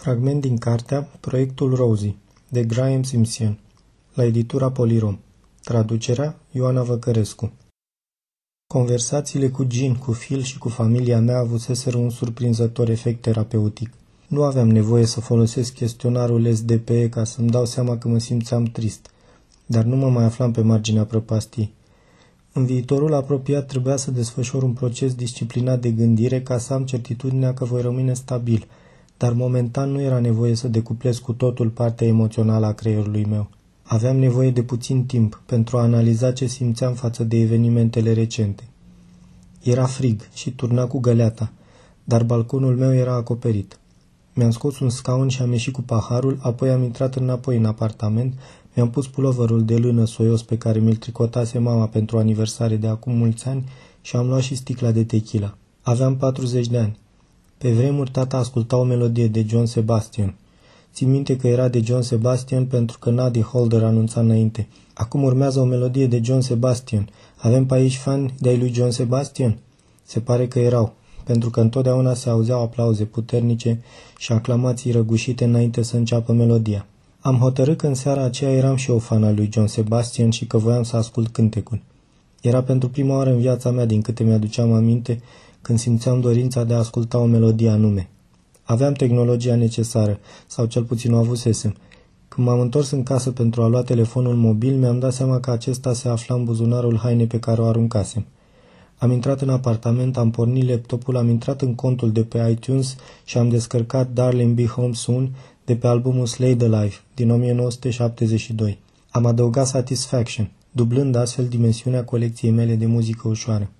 [0.00, 2.16] Fragment din cartea Proiectul Rosie
[2.48, 3.58] de Graham Simpson
[4.14, 5.18] la editura Polirom.
[5.62, 7.52] Traducerea Ioana Văcărescu.
[8.66, 13.90] Conversațiile cu Jean, cu Phil și cu familia mea avuseseră un surprinzător efect terapeutic.
[14.28, 19.10] Nu aveam nevoie să folosesc chestionarul SDPE ca să-mi dau seama că mă simțeam trist,
[19.66, 21.72] dar nu mă mai aflam pe marginea prăpastiei.
[22.52, 27.54] În viitorul apropiat trebuia să desfășor un proces disciplinat de gândire ca să am certitudinea
[27.54, 28.66] că voi rămâne stabil–
[29.20, 33.50] dar momentan nu era nevoie să decuplez cu totul partea emoțională a creierului meu.
[33.82, 38.68] Aveam nevoie de puțin timp pentru a analiza ce simțeam față de evenimentele recente.
[39.62, 41.52] Era frig și turna cu găleata,
[42.04, 43.78] dar balconul meu era acoperit.
[44.34, 48.34] Mi-am scos un scaun și am ieșit cu paharul, apoi am intrat înapoi în apartament,
[48.74, 53.16] mi-am pus pulovărul de lână soios pe care mi-l tricotase mama pentru aniversare de acum
[53.16, 53.68] mulți ani
[54.00, 55.54] și am luat și sticla de tequila.
[55.82, 56.99] Aveam 40 de ani.
[57.62, 60.34] Pe vremuri tata asculta o melodie de John Sebastian.
[60.94, 64.68] Țin minte că era de John Sebastian pentru că Nadie Holder anunța înainte.
[64.94, 67.08] Acum urmează o melodie de John Sebastian.
[67.36, 69.58] Avem pe aici fani de-ai lui John Sebastian?
[70.02, 70.92] Se pare că erau,
[71.24, 73.80] pentru că întotdeauna se auzeau aplauze puternice
[74.18, 76.86] și aclamații răgușite înainte să înceapă melodia.
[77.20, 80.46] Am hotărât că în seara aceea eram și eu fan al lui John Sebastian și
[80.46, 81.80] că voiam să ascult cântecul.
[82.40, 85.20] Era pentru prima oară în viața mea, din câte mi-aduceam aminte,
[85.62, 88.08] când simțeam dorința de a asculta o melodie anume.
[88.62, 91.74] Aveam tehnologia necesară, sau cel puțin o avusesem.
[92.28, 95.92] Când m-am întors în casă pentru a lua telefonul mobil, mi-am dat seama că acesta
[95.92, 98.26] se afla în buzunarul hainei pe care o aruncasem.
[98.96, 103.38] Am intrat în apartament, am pornit laptopul, am intrat în contul de pe iTunes și
[103.38, 108.78] am descărcat Darling Be Home Soon de pe albumul Slay the Life din 1972.
[109.10, 113.70] Am adăugat Satisfaction, dublând astfel dimensiunea colecției mele de muzică ușoară.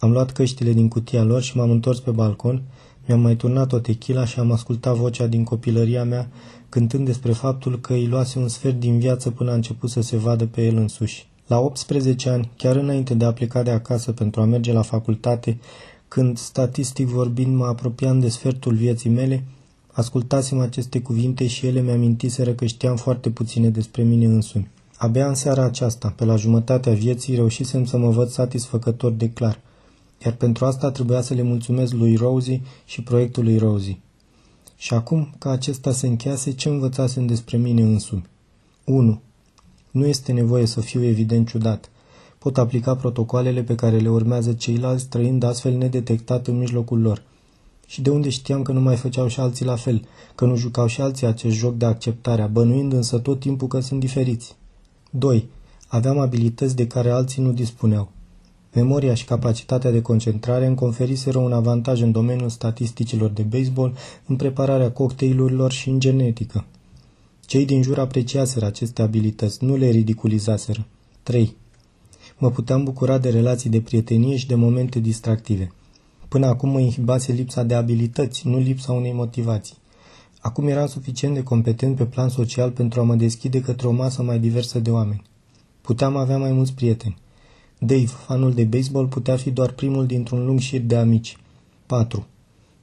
[0.00, 2.62] Am luat căștile din cutia lor și m-am întors pe balcon,
[3.06, 6.28] mi-am mai turnat o tequila și am ascultat vocea din copilăria mea,
[6.68, 10.16] cântând despre faptul că îi luase un sfert din viață până a început să se
[10.16, 11.28] vadă pe el însuși.
[11.46, 15.58] La 18 ani, chiar înainte de a pleca de acasă pentru a merge la facultate,
[16.08, 19.44] când, statistic vorbind, mă apropiam de sfertul vieții mele,
[19.92, 24.70] ascultasem aceste cuvinte și ele mi-amintiseră că știam foarte puține despre mine însumi.
[24.96, 29.60] Abia în seara aceasta, pe la jumătatea vieții, reușisem să mă văd satisfăcător de clar–
[30.24, 33.98] iar pentru asta trebuia să le mulțumesc lui Rosie și proiectului Rosie.
[34.76, 38.26] Și acum că acesta se încheiase, ce învățasem despre mine însumi?
[38.84, 39.20] 1.
[39.90, 41.90] Nu este nevoie să fiu evident ciudat.
[42.38, 47.22] Pot aplica protocoalele pe care le urmează ceilalți, trăind astfel nedetectat în mijlocul lor.
[47.86, 50.04] Și de unde știam că nu mai făceau și alții la fel,
[50.34, 54.00] că nu jucau și alții acest joc de acceptare, bănuind însă tot timpul că sunt
[54.00, 54.56] diferiți.
[55.10, 55.48] 2.
[55.88, 58.10] Aveam abilități de care alții nu dispuneau.
[58.72, 64.36] Memoria și capacitatea de concentrare îmi conferiseră un avantaj în domeniul statisticilor de baseball, în
[64.36, 66.64] prepararea cocktailurilor și în genetică.
[67.46, 70.86] Cei din jur apreciaseră aceste abilități, nu le ridiculizaseră.
[71.22, 71.56] 3.
[72.38, 75.72] Mă puteam bucura de relații de prietenie și de momente distractive.
[76.28, 79.76] Până acum mă inhibase lipsa de abilități, nu lipsa unei motivații.
[80.40, 84.22] Acum eram suficient de competent pe plan social pentru a mă deschide către o masă
[84.22, 85.22] mai diversă de oameni.
[85.80, 87.16] Puteam avea mai mulți prieteni.
[87.82, 91.36] Dave, fanul de baseball, putea fi doar primul dintr-un lung șir de amici.
[91.86, 92.26] 4.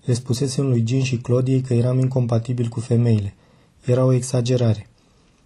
[0.06, 3.35] Le spusesem lui Jean și Claudiei că eram incompatibil cu femeile.
[3.85, 4.90] Era o exagerare.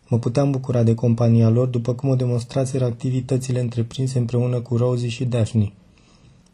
[0.07, 5.07] Mă puteam bucura de compania lor după cum o demonstraseră activitățile întreprinse împreună cu Rosie
[5.07, 5.73] și Daphne.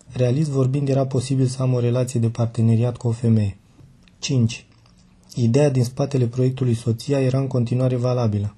[0.08, 3.58] Realist vorbind, era posibil să am o relație de parteneriat cu o femeie.
[4.19, 4.66] 5.
[5.35, 8.56] Ideea din spatele proiectului Soția era în continuare valabilă.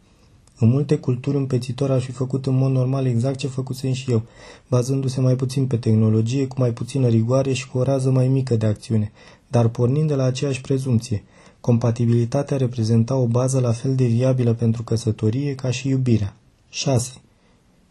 [0.62, 4.12] În multe culturi, un pețitor ar fi făcut în mod normal exact ce făcusem și
[4.12, 4.24] eu,
[4.68, 8.56] bazându-se mai puțin pe tehnologie, cu mai puțină rigoare și cu o rază mai mică
[8.56, 9.12] de acțiune,
[9.47, 11.24] dar pornind de la aceeași prezumție.
[11.62, 16.36] Compatibilitatea reprezenta o bază la fel de viabilă pentru căsătorie ca și iubirea.
[16.70, 17.12] 6.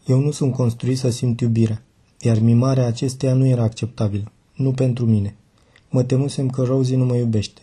[0.06, 1.82] Eu nu sunt construit să simt iubirea,
[2.20, 4.32] iar mimarea acesteia nu era acceptabilă.
[4.54, 5.36] Nu pentru mine.
[5.90, 7.60] Mă temusem că Rosie nu mă iubește.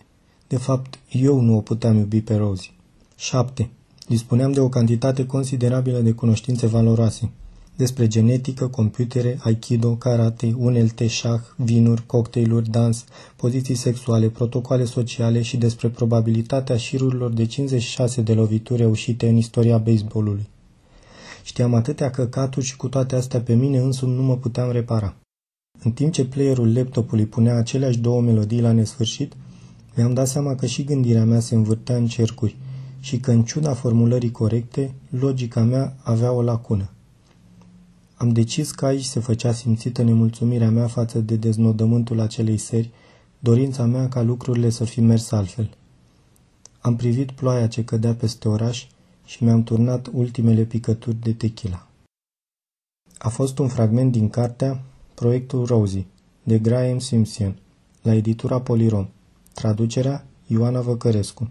[0.47, 2.71] De fapt, eu nu o puteam iubi pe Rosie.
[3.15, 3.69] 7.
[4.07, 7.31] Dispuneam de o cantitate considerabilă de cunoștințe valoroase
[7.75, 13.05] despre genetică, computere, aikido, karate, unelte, șah, vinuri, cocktailuri, dans,
[13.35, 19.77] poziții sexuale, protocoale sociale și despre probabilitatea șirurilor de 56 de lovituri reușite în istoria
[19.77, 20.47] baseballului.
[21.43, 25.15] Știam atâtea căcaturi și cu toate astea pe mine însumi nu mă puteam repara.
[25.83, 29.33] În timp ce playerul laptopului punea aceleași două melodii la nesfârșit,
[29.95, 32.55] mi-am dat seama că și gândirea mea se învârtea în cercuri–
[33.05, 36.89] și că în ciuda formulării corecte, logica mea avea o lacună.
[38.15, 42.89] Am decis că aici se făcea simțită nemulțumirea mea față de deznodământul acelei seri,
[43.39, 45.77] dorința mea ca lucrurile să fi mers altfel.
[46.79, 48.87] Am privit ploaia ce cădea peste oraș
[49.25, 51.87] și mi-am turnat ultimele picături de tequila.
[53.17, 56.05] A fost un fragment din cartea Proiectul Rosie
[56.43, 57.57] de Graham Simpson
[58.01, 59.07] la editura Polirom,
[59.53, 61.49] traducerea Ioana Văcărescu.